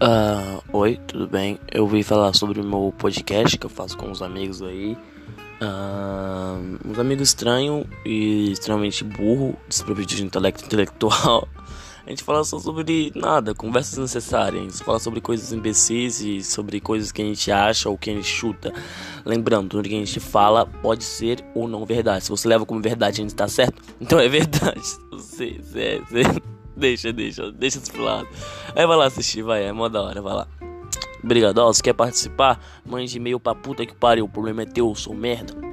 [0.00, 1.58] Uh, oi, tudo bem?
[1.72, 4.96] Eu vim falar sobre o meu podcast que eu faço com os amigos aí.
[5.60, 11.48] Uh, uns amigos estranhos e extremamente burro, desprovido de intelecto intelectual.
[12.06, 14.62] A gente fala só sobre nada, conversas necessárias.
[14.62, 18.08] A gente fala sobre coisas imbecis e sobre coisas que a gente acha ou que
[18.08, 18.72] a gente chuta.
[19.26, 22.24] Lembrando, tudo que a gente fala pode ser ou não verdade.
[22.24, 24.80] Se você leva como verdade, a gente tá certo, então é verdade.
[25.12, 26.57] Você, você, você.
[26.78, 28.28] Deixa, deixa, deixa isso pro lado.
[28.74, 30.48] Aí vai lá assistir, vai, é mó da hora, vai lá.
[31.22, 34.94] Obrigado, ó, se quer participar, mande e-mail pra puta que pariu, o problema é teu,
[34.94, 35.67] sou merda.